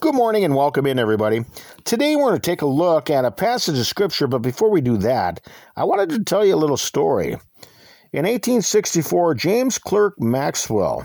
Good 0.00 0.14
morning 0.14 0.44
and 0.44 0.54
welcome 0.54 0.86
in, 0.86 1.00
everybody. 1.00 1.44
Today 1.82 2.14
we're 2.14 2.28
going 2.28 2.40
to 2.40 2.50
take 2.50 2.62
a 2.62 2.66
look 2.66 3.10
at 3.10 3.24
a 3.24 3.32
passage 3.32 3.80
of 3.80 3.86
Scripture, 3.86 4.28
but 4.28 4.42
before 4.42 4.70
we 4.70 4.80
do 4.80 4.96
that, 4.98 5.44
I 5.74 5.82
wanted 5.82 6.10
to 6.10 6.22
tell 6.22 6.46
you 6.46 6.54
a 6.54 6.56
little 6.56 6.76
story. 6.76 7.30
In 8.12 8.24
1864, 8.24 9.34
James 9.34 9.76
Clerk 9.76 10.14
Maxwell 10.20 11.04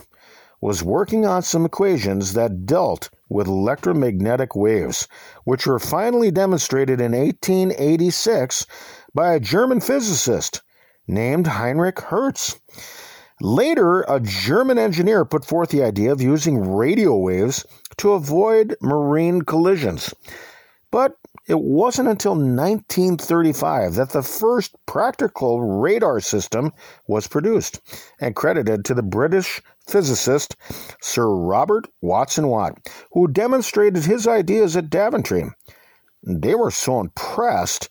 was 0.62 0.84
working 0.84 1.26
on 1.26 1.42
some 1.42 1.66
equations 1.66 2.34
that 2.34 2.68
dealt 2.68 3.10
with 3.30 3.48
electromagnetic 3.48 4.56
waves, 4.56 5.08
which 5.44 5.66
were 5.66 5.80
finally 5.80 6.30
demonstrated 6.30 7.02
in 7.02 7.14
1886 7.14 8.68
by 9.16 9.34
a 9.34 9.40
German 9.40 9.82
physicist 9.82 10.62
named 11.08 11.48
Heinrich 11.48 12.00
Hertz. 12.00 12.60
Later, 13.42 14.02
a 14.04 14.20
German 14.20 14.78
engineer 14.78 15.26
put 15.26 15.44
forth 15.44 15.70
the 15.70 15.84
idea 15.84 16.12
of 16.12 16.22
using 16.22 16.76
radio 16.76 17.18
waves 17.18 17.66
to 17.98 18.14
avoid 18.14 18.76
marine 18.82 19.42
collisions. 19.42 20.14
But 20.92 21.18
it 21.48 21.60
wasn't 21.60 22.08
until 22.08 22.34
1935 22.36 23.96
that 23.96 24.12
the 24.12 24.22
first 24.22 24.76
practical 24.86 25.62
radar 25.62 26.20
system 26.22 26.72
was 27.08 27.28
produced 27.28 27.82
and 28.20 28.36
credited 28.36 28.86
to 28.86 28.94
the 28.94 29.04
British 29.04 29.62
physicist 29.88 30.56
Sir 31.02 31.28
Robert 31.28 31.88
Watson 32.02 32.48
Watt, 32.48 32.78
who 33.12 33.28
demonstrated 33.28 34.06
his 34.06 34.28
ideas 34.28 34.78
at 34.78 34.90
Daventry. 34.90 35.46
They 36.24 36.56
were 36.56 36.72
so 36.72 37.02
impressed 37.02 37.90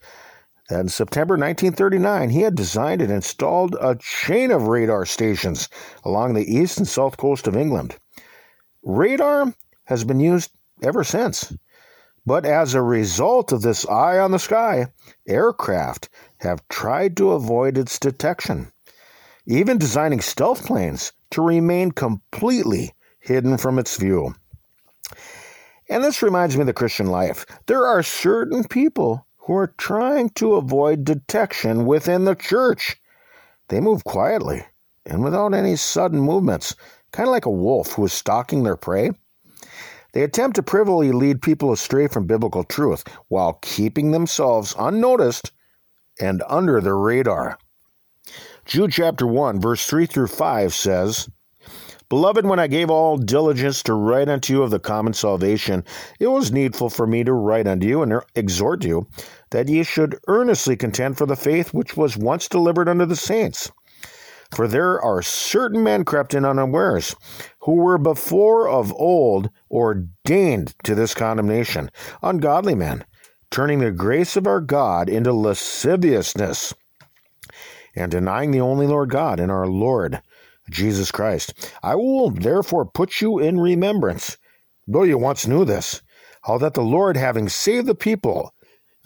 that 0.71 0.81
in 0.81 0.89
September 0.89 1.35
1939 1.35 2.31
he 2.31 2.41
had 2.41 2.55
designed 2.55 3.03
and 3.03 3.13
installed 3.13 3.77
a 3.81 3.97
chain 3.97 4.51
of 4.51 4.69
radar 4.69 5.05
stations 5.05 5.69
along 6.05 6.33
the 6.33 6.51
east 6.51 6.79
and 6.79 6.89
south 6.89 7.19
coast 7.19 7.47
of 7.47 7.57
England. 7.57 7.97
Radar 8.83 9.53
has 9.85 10.05
been 10.05 10.21
used 10.21 10.51
ever 10.83 11.05
since. 11.05 11.53
But 12.25 12.47
as 12.47 12.75
a 12.75 12.83
result 12.83 13.51
of 13.53 13.63
this 13.63 13.87
eye 13.87 14.19
on 14.19 14.31
the 14.31 14.39
sky, 14.39 14.87
aircraft 15.27 16.09
have 16.39 16.67
tried 16.69 17.17
to 17.17 17.33
avoid 17.33 17.77
its 17.77 17.99
detection, 17.99 18.73
even 19.47 19.79
designing 19.79 20.21
stealth 20.21 20.65
planes 20.65 21.13
to 21.33 21.43
remain 21.43 21.91
completely 21.91 22.93
hidden 23.19 23.59
from 23.59 23.79
its 23.79 23.97
view. 23.97 24.35
And 25.89 26.05
this 26.05 26.23
reminds 26.23 26.57
me 26.57 26.63
of 26.63 26.67
the 26.67 26.73
Christian 26.73 27.09
life. 27.09 27.45
There 27.67 27.87
are 27.87 28.03
certain 28.03 28.65
people 28.65 29.27
who 29.39 29.55
are 29.57 29.75
trying 29.79 30.31
to 30.31 30.55
avoid 30.55 31.05
detection 31.05 31.87
within 31.87 32.25
the 32.25 32.37
church. 32.37 32.97
They 33.69 33.81
move 33.81 34.05
quietly 34.05 34.65
and 35.05 35.25
without 35.25 35.55
any 35.55 35.75
sudden 35.77 36.21
movements, 36.21 36.77
kind 37.11 37.29
of 37.29 37.33
like 37.33 37.47
a 37.47 37.51
wolf 37.51 37.93
who 37.93 38.05
is 38.05 38.13
stalking 38.13 38.63
their 38.63 38.77
prey. 38.77 39.11
They 40.13 40.23
attempt 40.23 40.57
to 40.57 40.63
privily 40.63 41.11
lead 41.13 41.43
people 41.43 41.73
astray 41.73 42.07
from 42.07 42.27
biblical 42.27 42.65
truth 42.65 43.05
while 43.29 43.55
keeping 43.63 44.11
themselves 44.11 44.75
unnoticed 44.79 45.53
and 46.21 46.43
under 46.49 46.81
the 46.81 46.95
radar. 46.95 47.59
Jude 48.65 48.93
chapter 48.93 49.27
1, 49.27 49.61
verse 49.61 49.87
3 49.87 50.07
through 50.07 50.29
5 50.29 50.73
says, 50.73 51.29
Beloved, 52.09 52.45
when 52.45 52.59
I 52.59 52.67
gave 52.67 52.91
all 52.91 53.17
diligence 53.17 53.83
to 53.85 53.95
write 53.95 54.29
unto 54.29 54.53
you 54.53 54.63
of 54.63 54.71
the 54.71 54.79
common 54.79 55.15
salvation, 55.15 55.83
it 56.21 56.27
was 56.27 56.53
needful 56.53 56.91
for 56.91 57.07
me 57.07 57.25
to 57.25 57.33
write 57.33 57.67
unto 57.67 57.87
you 57.87 58.03
and 58.03 58.21
exhort 58.35 58.85
you 58.85 59.07
that 59.51 59.69
ye 59.69 59.83
should 59.83 60.19
earnestly 60.29 60.77
contend 60.77 61.17
for 61.17 61.25
the 61.25 61.37
faith 61.37 61.73
which 61.73 61.97
was 61.97 62.19
once 62.19 62.49
delivered 62.49 62.87
unto 62.87 63.07
the 63.07 63.17
saints. 63.17 63.73
For 64.55 64.69
there 64.69 65.01
are 65.01 65.23
certain 65.23 65.83
men 65.83 66.05
crept 66.05 66.35
in 66.35 66.45
unawares, 66.45 67.17
who 67.63 67.75
were 67.75 67.99
before 67.99 68.69
of 68.69 68.93
old 68.95 69.49
ordained 69.71 70.75
to 70.83 70.95
this 70.95 71.15
condemnation, 71.15 71.91
ungodly 72.23 72.75
men, 72.75 73.05
turning 73.51 73.79
the 73.79 73.93
grace 73.93 74.37
of 74.37 74.47
our 74.47 74.61
God 74.61 75.09
into 75.09 75.33
lasciviousness, 75.33 76.75
and 77.95 78.11
denying 78.11 78.51
the 78.51 78.61
only 78.61 78.87
Lord 78.87 79.11
God 79.11 79.39
and 79.39 79.53
our 79.53 79.67
Lord 79.67 80.21
Jesus 80.71 81.11
Christ. 81.13 81.71
I 81.83 81.95
will 81.95 82.31
therefore 82.31 82.85
put 82.85 83.21
you 83.21 83.39
in 83.39 83.61
remembrance, 83.61 84.39
though 84.89 85.03
you 85.05 85.19
once 85.19 85.47
knew 85.47 85.65
this, 85.65 86.03
how 86.43 86.59
that 86.59 86.75
the 86.75 86.83
Lord, 86.83 87.17
having 87.17 87.49
saved 87.49 87.87
the 87.87 87.95
people 87.95 88.55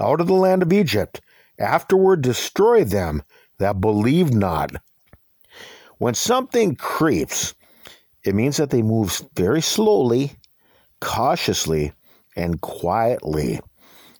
out 0.00 0.20
of 0.20 0.28
the 0.28 0.34
land 0.34 0.62
of 0.62 0.72
Egypt, 0.72 1.20
afterward 1.58 2.22
destroyed 2.22 2.88
them 2.88 3.22
that 3.58 3.80
believed 3.80 4.34
not. 4.34 4.72
When 5.98 6.14
something 6.14 6.76
creeps, 6.76 7.54
it 8.26 8.34
means 8.34 8.56
that 8.56 8.70
they 8.70 8.82
move 8.82 9.22
very 9.34 9.62
slowly, 9.62 10.32
cautiously, 11.00 11.92
and 12.34 12.60
quietly, 12.60 13.60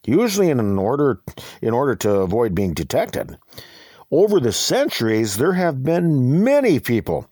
usually 0.05 0.49
in 0.49 0.79
order 0.79 1.21
in 1.61 1.75
order 1.75 1.97
to 1.97 2.21
avoid 2.21 2.55
being 2.55 2.73
detected. 2.73 3.37
Over 4.13 4.39
the 4.39 4.53
centuries, 4.53 5.37
there 5.37 5.55
have 5.55 5.83
been 5.83 6.45
many 6.45 6.79
people 6.79 7.29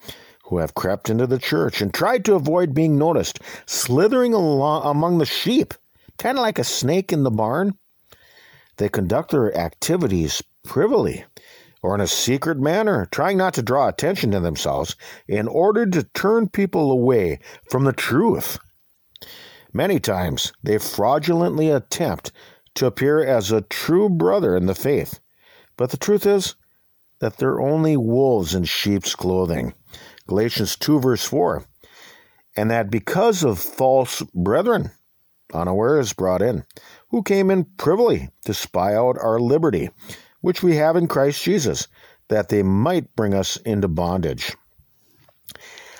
who 0.46 0.58
have 0.58 0.74
crept 0.74 1.08
into 1.08 1.28
the 1.28 1.38
church 1.38 1.80
and 1.80 1.94
tried 1.94 2.24
to 2.24 2.34
avoid 2.34 2.74
being 2.74 2.98
noticed, 2.98 3.38
slithering 3.66 4.34
along 4.34 4.82
among 4.84 5.18
the 5.18 5.26
sheep, 5.26 5.74
kind 6.18 6.36
of 6.36 6.42
like 6.42 6.58
a 6.58 6.64
snake 6.64 7.12
in 7.12 7.22
the 7.22 7.30
barn. 7.30 7.78
They 8.78 8.88
conduct 8.88 9.30
their 9.30 9.56
activities 9.56 10.42
privily 10.64 11.24
or 11.84 11.94
in 11.94 12.00
a 12.00 12.06
secret 12.06 12.58
manner, 12.58 13.06
trying 13.10 13.36
not 13.36 13.52
to 13.52 13.60
draw 13.60 13.86
attention 13.86 14.30
to 14.30 14.40
themselves 14.40 14.96
in 15.28 15.46
order 15.46 15.84
to 15.84 16.02
turn 16.02 16.48
people 16.48 16.90
away 16.90 17.38
from 17.70 17.84
the 17.84 17.92
truth. 17.92 18.58
Many 19.70 20.00
times 20.00 20.54
they 20.62 20.78
fraudulently 20.78 21.68
attempt 21.68 22.32
to 22.76 22.86
appear 22.86 23.22
as 23.22 23.52
a 23.52 23.60
true 23.60 24.08
brother 24.08 24.56
in 24.56 24.64
the 24.64 24.74
faith, 24.74 25.20
but 25.76 25.90
the 25.90 25.98
truth 25.98 26.24
is 26.24 26.54
that 27.18 27.36
they're 27.36 27.60
only 27.60 27.98
wolves 27.98 28.54
in 28.54 28.64
sheep's 28.64 29.14
clothing. 29.14 29.74
Galatians 30.26 30.76
2, 30.76 31.00
verse 31.00 31.24
4. 31.24 31.66
And 32.56 32.70
that 32.70 32.90
because 32.90 33.44
of 33.44 33.58
false 33.58 34.22
brethren, 34.34 34.90
unawares 35.52 36.14
brought 36.14 36.40
in, 36.40 36.64
who 37.10 37.22
came 37.22 37.50
in 37.50 37.66
privily 37.76 38.30
to 38.46 38.54
spy 38.54 38.94
out 38.94 39.18
our 39.20 39.38
liberty 39.38 39.90
which 40.44 40.62
we 40.62 40.76
have 40.76 40.94
in 40.94 41.08
Christ 41.08 41.42
Jesus, 41.42 41.88
that 42.28 42.50
they 42.50 42.62
might 42.62 43.16
bring 43.16 43.32
us 43.32 43.56
into 43.56 43.88
bondage. 43.88 44.54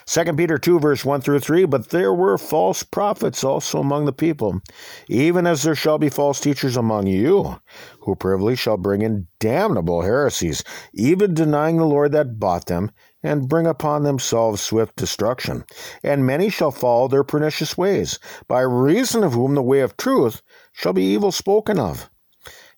2 0.04 0.34
Peter 0.34 0.58
2, 0.58 0.80
verse 0.80 1.02
1 1.02 1.22
through 1.22 1.40
3 1.40 1.64
But 1.64 1.88
there 1.88 2.12
were 2.12 2.36
false 2.36 2.82
prophets 2.82 3.42
also 3.42 3.80
among 3.80 4.04
the 4.04 4.12
people, 4.12 4.60
even 5.08 5.46
as 5.46 5.62
there 5.62 5.74
shall 5.74 5.96
be 5.96 6.10
false 6.10 6.40
teachers 6.40 6.76
among 6.76 7.06
you, 7.06 7.58
who 8.00 8.14
privily 8.14 8.54
shall 8.54 8.76
bring 8.76 9.00
in 9.00 9.28
damnable 9.40 10.02
heresies, 10.02 10.62
even 10.92 11.32
denying 11.32 11.78
the 11.78 11.86
Lord 11.86 12.12
that 12.12 12.38
bought 12.38 12.66
them, 12.66 12.90
and 13.22 13.48
bring 13.48 13.66
upon 13.66 14.02
themselves 14.02 14.60
swift 14.60 14.94
destruction. 14.96 15.64
And 16.02 16.26
many 16.26 16.50
shall 16.50 16.70
follow 16.70 17.08
their 17.08 17.24
pernicious 17.24 17.78
ways, 17.78 18.18
by 18.46 18.60
reason 18.60 19.24
of 19.24 19.32
whom 19.32 19.54
the 19.54 19.62
way 19.62 19.80
of 19.80 19.96
truth 19.96 20.42
shall 20.70 20.92
be 20.92 21.14
evil 21.14 21.32
spoken 21.32 21.78
of 21.78 22.10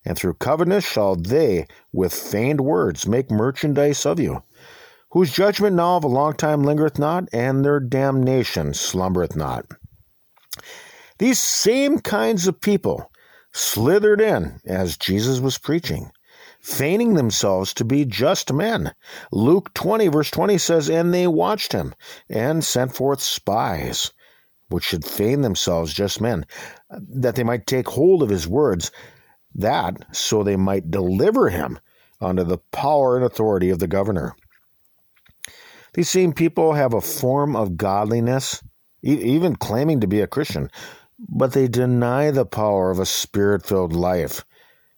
and 0.07 0.17
through 0.17 0.33
covetousness 0.35 0.85
shall 0.85 1.17
they 1.17 1.67
with 1.91 2.13
feigned 2.13 2.61
words 2.61 3.05
make 3.05 3.29
merchandise 3.29 4.05
of 4.05 4.21
you, 4.21 4.41
whose 5.09 5.33
judgment 5.33 5.75
now 5.75 5.97
of 5.97 6.05
a 6.05 6.07
long 6.07 6.33
time 6.33 6.63
lingereth 6.63 6.97
not, 6.97 7.27
and 7.33 7.65
their 7.65 7.81
damnation 7.81 8.73
slumbereth 8.73 9.35
not. 9.35 9.65
These 11.17 11.39
same 11.39 11.99
kinds 11.99 12.47
of 12.47 12.61
people 12.61 13.11
slithered 13.51 14.21
in 14.21 14.61
as 14.65 14.95
Jesus 14.95 15.41
was 15.41 15.57
preaching, 15.57 16.09
feigning 16.61 17.15
themselves 17.15 17.73
to 17.73 17.83
be 17.83 18.05
just 18.05 18.53
men. 18.53 18.93
Luke 19.33 19.73
20, 19.73 20.07
verse 20.07 20.31
20 20.31 20.57
says, 20.57 20.89
And 20.89 21.13
they 21.13 21.27
watched 21.27 21.73
him 21.73 21.93
and 22.29 22.63
sent 22.63 22.95
forth 22.95 23.21
spies, 23.21 24.13
which 24.69 24.85
should 24.85 25.03
feign 25.03 25.41
themselves 25.41 25.93
just 25.93 26.21
men, 26.21 26.45
that 26.89 27.35
they 27.35 27.43
might 27.43 27.67
take 27.67 27.89
hold 27.89 28.23
of 28.23 28.29
his 28.29 28.47
words 28.47 28.89
that 29.55 30.15
so 30.15 30.43
they 30.43 30.55
might 30.55 30.91
deliver 30.91 31.49
him 31.49 31.79
under 32.21 32.43
the 32.43 32.57
power 32.71 33.15
and 33.15 33.25
authority 33.25 33.69
of 33.69 33.79
the 33.79 33.87
governor. 33.87 34.35
These 35.93 36.09
same 36.09 36.33
people 36.33 36.73
have 36.73 36.93
a 36.93 37.01
form 37.01 37.55
of 37.55 37.77
godliness, 37.77 38.63
even 39.01 39.55
claiming 39.55 40.01
to 40.01 40.07
be 40.07 40.21
a 40.21 40.27
Christian, 40.27 40.69
but 41.17 41.53
they 41.53 41.67
deny 41.67 42.31
the 42.31 42.45
power 42.45 42.91
of 42.91 42.99
a 42.99 43.05
spirit 43.05 43.65
filled 43.65 43.93
life. 43.93 44.43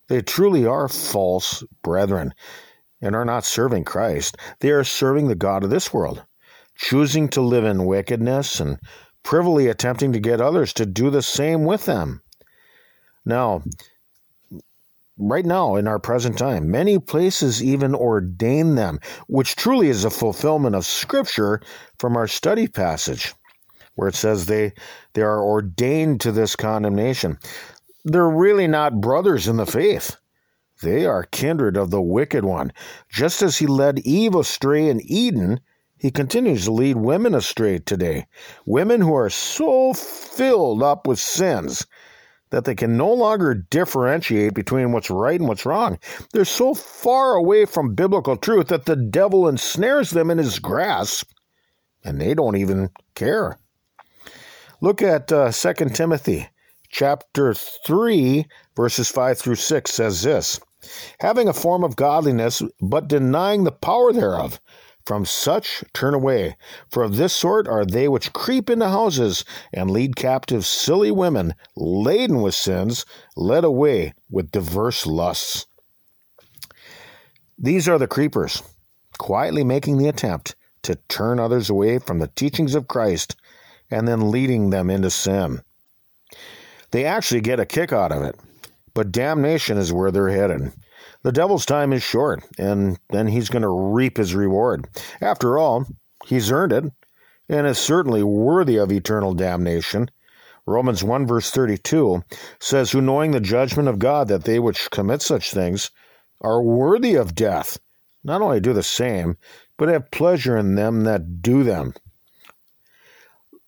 They 0.08 0.22
truly 0.22 0.66
are 0.66 0.88
false 0.88 1.64
brethren 1.84 2.34
and 3.02 3.16
are 3.16 3.26
not 3.26 3.46
serving 3.46 3.86
Christ. 3.86 4.36
They 4.60 4.72
are 4.72 4.84
serving 4.84 5.28
the 5.28 5.36
God 5.36 5.64
of 5.64 5.70
this 5.70 5.94
world, 5.94 6.26
choosing 6.76 7.30
to 7.30 7.42
live 7.42 7.64
in 7.64 7.86
wickedness 7.86 8.60
and 8.60 8.80
privily 9.24 9.68
attempting 9.68 10.14
to 10.14 10.20
get 10.20 10.42
others 10.42 10.74
to 10.74 10.86
do 10.86 11.10
the 11.10 11.22
same 11.22 11.64
with 11.64 11.86
them. 11.86 12.22
Now, 13.26 13.64
right 15.20 15.46
now 15.46 15.76
in 15.76 15.88
our 15.88 16.00
present 16.00 16.38
time. 16.38 16.72
Many 16.72 16.98
places 17.00 17.64
even 17.64 17.94
ordain 17.94 18.76
them, 18.76 19.00
which 19.28 19.56
truly 19.56 19.90
is 19.90 20.06
a 20.06 20.10
fulfillment 20.10 20.76
of 20.76 20.86
Scripture 20.86 21.62
from 22.00 22.18
our 22.18 22.28
study 22.28 22.68
passage. 22.68 23.34
where 23.96 24.08
it 24.10 24.16
says 24.16 24.46
they 24.46 24.74
they 25.14 25.22
are 25.22 25.44
ordained 25.44 26.22
to 26.22 26.32
this 26.32 26.56
condemnation. 26.56 27.38
They're 28.06 28.30
really 28.30 28.68
not 28.68 29.02
brothers 29.02 29.48
in 29.48 29.58
the 29.58 29.66
faith. 29.66 30.16
They 30.82 31.06
are 31.06 31.24
kindred 31.26 31.76
of 31.76 31.92
the 31.92 32.02
wicked 32.02 32.46
one. 32.46 32.72
Just 33.10 33.42
as 33.42 33.58
he 33.58 33.68
led 33.68 34.00
Eve 34.00 34.36
astray 34.36 34.88
in 34.88 35.02
Eden, 35.04 35.60
he 35.98 36.12
continues 36.12 36.66
to 36.66 36.72
lead 36.72 36.96
women 36.96 37.36
astray 37.36 37.80
today. 37.80 38.28
Women 38.66 39.02
who 39.02 39.14
are 39.16 39.30
so 39.30 39.94
filled 39.94 40.82
up 40.82 41.06
with 41.06 41.20
sins 41.20 41.86
that 42.52 42.66
they 42.66 42.76
can 42.76 42.98
no 42.98 43.14
longer 43.14 43.54
differentiate 43.54 44.54
between 44.54 44.92
what's 44.92 45.10
right 45.10 45.40
and 45.40 45.48
what's 45.48 45.66
wrong. 45.66 46.00
They're 46.34 46.46
so 46.46 46.74
far 46.74 47.36
away 47.36 47.66
from 47.66 47.96
biblical 47.96 48.38
truth 48.38 48.68
that 48.68 48.86
the 48.86 48.96
devil 48.96 49.48
ensnares 49.48 50.12
them 50.12 50.32
in 50.32 50.38
his 50.38 50.60
grasp, 50.60 51.32
and 52.04 52.20
they 52.20 52.34
don't 52.34 52.56
even 52.56 52.90
care. 53.16 53.58
Look 54.82 55.02
at 55.02 55.32
uh, 55.32 55.52
2 55.52 55.74
Timothy 55.90 56.48
chapter 56.90 57.54
3, 57.54 58.46
verses 58.76 59.10
5 59.10 59.38
through 59.38 59.56
6 59.56 59.92
says 59.92 60.24
this 60.24 60.60
Having 61.20 61.50
a 61.50 61.54
form 61.54 61.84
of 61.84 61.96
godliness, 61.96 62.62
but 62.82 63.08
denying 63.08 63.64
the 63.64 63.72
power 63.72 64.14
thereof. 64.14 64.60
From 65.10 65.26
such 65.26 65.84
turn 65.92 66.14
away, 66.14 66.56
for 66.88 67.02
of 67.02 67.16
this 67.16 67.34
sort 67.34 67.68
are 67.68 67.84
they 67.84 68.08
which 68.08 68.32
creep 68.32 68.70
into 68.70 68.90
houses 68.90 69.44
and 69.74 69.90
lead 69.90 70.16
captive 70.16 70.68
silly 70.68 71.10
women, 71.10 71.56
laden 71.76 72.44
with 72.44 72.54
sins, 72.54 73.08
led 73.36 73.64
away 73.64 74.14
with 74.30 74.52
diverse 74.52 75.08
lusts. 75.08 75.66
These 77.58 77.88
are 77.88 77.98
the 77.98 78.06
creepers, 78.06 78.62
quietly 79.18 79.64
making 79.64 79.98
the 79.98 80.08
attempt 80.08 80.56
to 80.84 81.00
turn 81.08 81.40
others 81.40 81.72
away 81.72 81.98
from 81.98 82.20
the 82.20 82.28
teachings 82.28 82.76
of 82.76 82.88
Christ 82.88 83.36
and 83.90 84.08
then 84.08 84.30
leading 84.30 84.70
them 84.70 84.92
into 84.92 85.10
sin. 85.10 85.64
They 86.92 87.06
actually 87.06 87.42
get 87.42 87.60
a 87.60 87.66
kick 87.66 87.92
out 87.92 88.12
of 88.12 88.22
it, 88.22 88.36
but 88.94 89.12
damnation 89.12 89.80
is 89.80 89.92
where 89.92 90.12
they're 90.12 90.30
headed. 90.30 90.72
The 91.24 91.32
devil's 91.32 91.66
time 91.66 91.94
is 91.94 92.04
short, 92.04 92.44
and 92.58 92.98
then 93.10 93.28
he's 93.28 93.50
going 93.50 93.64
to 93.64 93.70
reap 93.70 94.18
his 94.18 94.36
reward. 94.36 94.88
After 95.22 95.58
all, 95.58 95.86
he's 96.26 96.52
earned 96.52 96.74
it, 96.74 96.86
and 97.50 97.68
is 97.68 97.78
certainly 97.78 98.24
worthy 98.24 98.78
of 98.78 98.92
eternal 98.92 99.34
damnation. 99.34 100.10
Romans 100.66 101.04
1 101.04 101.26
verse 101.26 101.50
32 101.50 102.24
says, 102.60 102.92
Who 102.92 103.02
knowing 103.02 103.32
the 103.32 103.40
judgment 103.40 103.90
of 103.90 104.00
God, 104.00 104.28
that 104.28 104.44
they 104.44 104.60
which 104.60 104.92
commit 104.92 105.22
such 105.22 105.52
things 105.52 105.90
are 106.42 106.62
worthy 106.62 107.16
of 107.16 107.36
death, 107.36 107.80
not 108.24 108.42
only 108.42 108.60
do 108.60 108.72
the 108.72 108.84
same, 108.84 109.38
but 109.78 109.90
have 109.90 110.12
pleasure 110.12 110.58
in 110.58 110.76
them 110.76 111.06
that 111.06 111.42
do 111.42 111.64
them. 111.64 111.94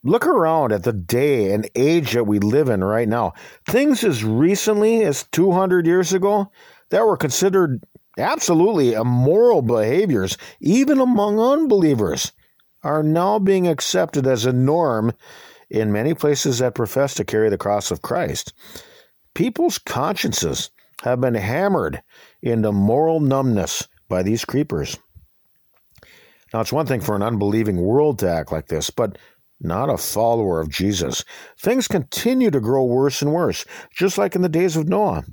Look 0.04 0.26
around 0.26 0.72
at 0.72 0.84
the 0.84 0.94
day 0.94 1.54
and 1.54 1.70
age 1.76 2.14
that 2.14 2.26
we 2.26 2.40
live 2.40 2.70
in 2.70 2.84
right 2.84 3.08
now. 3.08 3.34
Things 3.68 4.04
as 4.04 4.24
recently 4.24 5.04
as 5.04 5.24
200 5.32 5.86
years 5.86 6.12
ago 6.12 6.52
that 6.92 7.06
were 7.06 7.18
considered 7.18 7.84
absolutely 8.18 8.94
immoral 8.94 9.62
behaviors, 9.62 10.38
even 10.60 11.00
among 11.00 11.40
unbelievers, 11.40 12.32
are 12.84 13.04
now 13.04 13.40
being 13.40 13.68
accepted 13.68 14.28
as 14.28 14.46
a 14.46 14.54
norm 14.54 15.14
in 15.70 15.92
many 15.92 16.14
places 16.14 16.60
that 16.60 16.76
profess 16.76 17.14
to 17.16 17.24
carry 17.24 17.50
the 17.50 17.58
cross 17.58 17.92
of 17.92 18.02
Christ. 18.02 18.54
People's 19.34 19.78
consciences 19.78 20.70
have 21.04 21.22
been 21.22 21.36
hammered 21.36 22.04
into 22.42 22.72
moral 22.72 23.20
numbness 23.20 23.88
by 24.10 24.24
these 24.24 24.46
creepers. 24.46 24.98
Now, 26.54 26.60
it's 26.60 26.74
one 26.74 26.86
thing 26.86 27.00
for 27.00 27.16
an 27.16 27.24
unbelieving 27.24 27.78
world 27.78 28.20
to 28.20 28.30
act 28.30 28.52
like 28.52 28.68
this, 28.68 28.90
but 28.90 29.18
not 29.62 29.90
a 29.90 29.98
follower 29.98 30.60
of 30.60 30.70
Jesus. 30.70 31.24
Things 31.58 31.88
continue 31.88 32.52
to 32.52 32.60
grow 32.60 32.84
worse 32.84 33.22
and 33.22 33.32
worse, 33.32 33.64
just 33.96 34.18
like 34.18 34.36
in 34.36 34.42
the 34.42 34.50
days 34.50 34.76
of 34.76 34.90
Noah. 34.90 35.24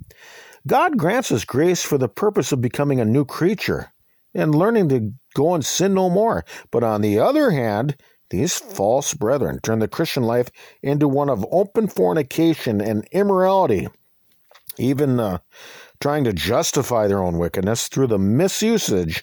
God 0.68 0.98
grants 0.98 1.32
us 1.32 1.46
grace 1.46 1.82
for 1.82 1.96
the 1.96 2.10
purpose 2.10 2.52
of 2.52 2.60
becoming 2.60 3.00
a 3.00 3.06
new 3.06 3.24
creature 3.24 3.90
and 4.34 4.54
learning 4.54 4.90
to 4.90 5.12
go 5.34 5.54
and 5.54 5.64
sin 5.64 5.94
no 5.94 6.10
more. 6.10 6.44
But 6.70 6.84
on 6.84 7.00
the 7.00 7.18
other 7.18 7.50
hand, 7.50 7.96
these 8.28 8.58
false 8.58 9.14
brethren 9.14 9.60
turn 9.62 9.78
the 9.78 9.88
Christian 9.88 10.24
life 10.24 10.50
into 10.82 11.08
one 11.08 11.30
of 11.30 11.46
open 11.50 11.88
fornication 11.88 12.82
and 12.82 13.08
immorality, 13.12 13.88
even 14.76 15.18
uh, 15.18 15.38
trying 16.00 16.24
to 16.24 16.34
justify 16.34 17.06
their 17.06 17.22
own 17.22 17.38
wickedness 17.38 17.88
through 17.88 18.08
the 18.08 18.18
misusage 18.18 19.22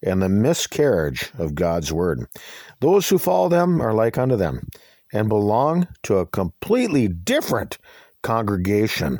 and 0.00 0.22
the 0.22 0.28
miscarriage 0.28 1.32
of 1.38 1.56
God's 1.56 1.92
word. 1.92 2.28
Those 2.78 3.08
who 3.08 3.18
follow 3.18 3.48
them 3.48 3.82
are 3.82 3.94
like 3.94 4.16
unto 4.16 4.36
them 4.36 4.68
and 5.12 5.28
belong 5.28 5.88
to 6.04 6.18
a 6.18 6.26
completely 6.26 7.08
different 7.08 7.78
congregation. 8.22 9.18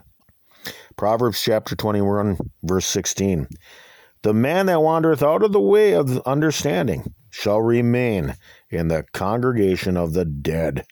Proverbs 0.97 1.43
chapter 1.43 1.75
21, 1.75 2.39
verse 2.63 2.87
16. 2.87 3.49
The 4.23 4.33
man 4.33 4.67
that 4.67 4.81
wandereth 4.81 5.23
out 5.23 5.43
of 5.43 5.53
the 5.53 5.61
way 5.61 5.93
of 5.93 6.19
understanding 6.21 7.15
shall 7.31 7.61
remain 7.61 8.37
in 8.71 8.89
the 8.89 9.05
congregation 9.13 9.97
of 9.97 10.13
the 10.13 10.25
dead. 10.25 10.87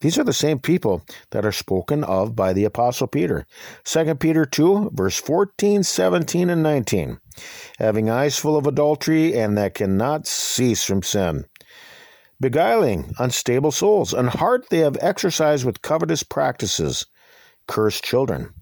These 0.00 0.18
are 0.18 0.24
the 0.24 0.32
same 0.32 0.60
people 0.60 1.02
that 1.30 1.44
are 1.44 1.52
spoken 1.52 2.04
of 2.04 2.36
by 2.36 2.52
the 2.52 2.64
Apostle 2.64 3.08
Peter. 3.08 3.46
2 3.84 4.14
Peter 4.14 4.44
2, 4.44 4.90
verse 4.92 5.16
14, 5.16 5.82
17, 5.82 6.50
and 6.50 6.62
19. 6.62 7.18
Having 7.78 8.10
eyes 8.10 8.38
full 8.38 8.56
of 8.56 8.66
adultery, 8.66 9.36
and 9.36 9.58
that 9.58 9.74
cannot 9.74 10.26
cease 10.26 10.84
from 10.84 11.02
sin. 11.02 11.46
Beguiling 12.40 13.12
unstable 13.18 13.72
souls, 13.72 14.14
and 14.14 14.28
heart 14.28 14.66
they 14.70 14.78
have 14.78 14.96
exercised 15.00 15.64
with 15.64 15.82
covetous 15.82 16.22
practices. 16.22 17.06
Cursed 17.66 18.04
children. 18.04 18.54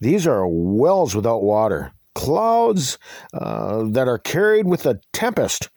These 0.00 0.26
are 0.26 0.46
wells 0.48 1.14
without 1.14 1.42
water, 1.42 1.92
clouds 2.14 2.98
uh, 3.34 3.84
that 3.90 4.08
are 4.08 4.18
carried 4.18 4.66
with 4.66 4.86
a 4.86 5.00
tempest, 5.12 5.68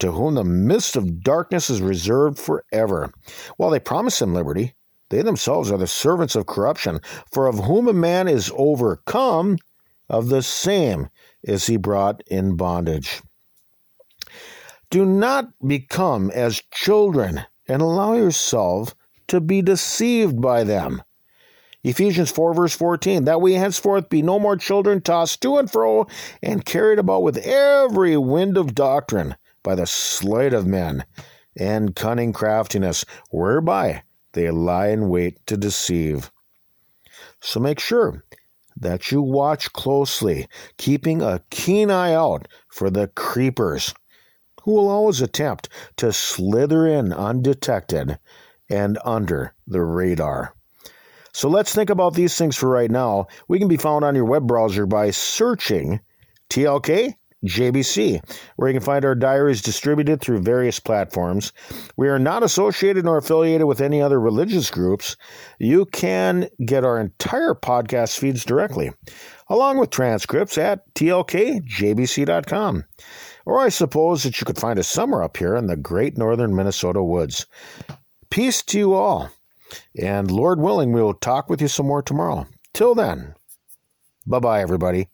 to 0.00 0.12
whom 0.12 0.34
the 0.34 0.44
mist 0.44 0.96
of 0.96 1.22
darkness 1.22 1.70
is 1.70 1.80
reserved 1.80 2.38
forever. 2.38 3.12
While 3.56 3.70
they 3.70 3.80
promise 3.80 4.20
him 4.20 4.34
liberty, 4.34 4.74
they 5.10 5.22
themselves 5.22 5.70
are 5.70 5.78
the 5.78 5.86
servants 5.86 6.34
of 6.34 6.46
corruption. 6.46 7.00
For 7.32 7.46
of 7.46 7.58
whom 7.60 7.88
a 7.88 7.92
man 7.92 8.28
is 8.28 8.52
overcome, 8.56 9.58
of 10.08 10.28
the 10.28 10.42
same 10.42 11.08
is 11.42 11.66
he 11.66 11.76
brought 11.76 12.22
in 12.26 12.56
bondage. 12.56 13.22
Do 14.90 15.04
not 15.04 15.48
become 15.66 16.30
as 16.30 16.62
children 16.72 17.42
and 17.68 17.82
allow 17.82 18.14
yourself 18.14 18.94
to 19.28 19.40
be 19.40 19.60
deceived 19.60 20.40
by 20.40 20.64
them. 20.64 21.02
Ephesians 21.84 22.30
4, 22.30 22.54
verse 22.54 22.74
14, 22.74 23.24
that 23.24 23.40
we 23.40 23.54
henceforth 23.54 24.08
be 24.08 24.20
no 24.20 24.38
more 24.38 24.56
children 24.56 25.00
tossed 25.00 25.40
to 25.42 25.58
and 25.58 25.70
fro 25.70 26.06
and 26.42 26.64
carried 26.64 26.98
about 26.98 27.22
with 27.22 27.38
every 27.38 28.16
wind 28.16 28.56
of 28.56 28.74
doctrine 28.74 29.36
by 29.62 29.74
the 29.74 29.86
sleight 29.86 30.52
of 30.52 30.66
men 30.66 31.04
and 31.56 31.94
cunning 31.94 32.32
craftiness, 32.32 33.04
whereby 33.30 34.02
they 34.32 34.50
lie 34.50 34.88
in 34.88 35.08
wait 35.08 35.44
to 35.46 35.56
deceive. 35.56 36.30
So 37.40 37.60
make 37.60 37.78
sure 37.78 38.24
that 38.76 39.10
you 39.10 39.22
watch 39.22 39.72
closely, 39.72 40.48
keeping 40.76 41.22
a 41.22 41.42
keen 41.50 41.90
eye 41.90 42.12
out 42.12 42.48
for 42.68 42.90
the 42.90 43.08
creepers 43.08 43.94
who 44.62 44.72
will 44.72 44.88
always 44.88 45.20
attempt 45.20 45.68
to 45.96 46.12
slither 46.12 46.86
in 46.86 47.12
undetected 47.12 48.18
and 48.68 48.98
under 49.04 49.54
the 49.66 49.82
radar. 49.82 50.54
So 51.32 51.48
let's 51.48 51.74
think 51.74 51.90
about 51.90 52.14
these 52.14 52.36
things 52.36 52.56
for 52.56 52.68
right 52.68 52.90
now. 52.90 53.26
We 53.48 53.58
can 53.58 53.68
be 53.68 53.76
found 53.76 54.04
on 54.04 54.14
your 54.14 54.24
web 54.24 54.46
browser 54.46 54.86
by 54.86 55.10
searching 55.10 56.00
TLK 56.50 57.14
JBC, 57.44 58.20
where 58.56 58.68
you 58.68 58.74
can 58.74 58.84
find 58.84 59.04
our 59.04 59.14
diaries 59.14 59.62
distributed 59.62 60.20
through 60.20 60.40
various 60.40 60.80
platforms. 60.80 61.52
We 61.96 62.08
are 62.08 62.18
not 62.18 62.42
associated 62.42 63.04
nor 63.04 63.18
affiliated 63.18 63.66
with 63.66 63.80
any 63.80 64.02
other 64.02 64.20
religious 64.20 64.70
groups. 64.70 65.16
You 65.58 65.86
can 65.86 66.48
get 66.64 66.84
our 66.84 66.98
entire 66.98 67.54
podcast 67.54 68.18
feeds 68.18 68.44
directly, 68.44 68.90
along 69.48 69.78
with 69.78 69.90
transcripts 69.90 70.58
at 70.58 70.92
tlkjbc.com. 70.94 72.84
Or 73.46 73.60
I 73.60 73.68
suppose 73.68 74.24
that 74.24 74.40
you 74.40 74.44
could 74.44 74.58
find 74.58 74.78
us 74.78 74.88
somewhere 74.88 75.22
up 75.22 75.36
here 75.36 75.56
in 75.56 75.68
the 75.68 75.76
great 75.76 76.18
northern 76.18 76.54
Minnesota 76.54 77.02
woods. 77.02 77.46
Peace 78.30 78.62
to 78.64 78.78
you 78.78 78.94
all. 78.94 79.30
And 79.96 80.30
Lord 80.30 80.60
willing, 80.60 80.92
we'll 80.92 81.14
talk 81.14 81.48
with 81.48 81.60
you 81.60 81.68
some 81.68 81.86
more 81.86 82.02
tomorrow. 82.02 82.46
Till 82.72 82.94
then, 82.94 83.34
bye 84.26 84.40
bye, 84.40 84.60
everybody. 84.60 85.08